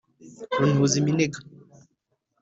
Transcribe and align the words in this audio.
runihuza 0.57 0.95
iminega 1.01 1.39